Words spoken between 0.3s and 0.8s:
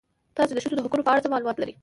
تاسې د ښځو